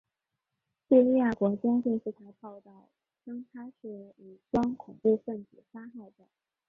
[0.89, 2.89] 叙利亚国家电视台报道
[3.23, 6.27] 称他是被武装恐怖分子杀害的。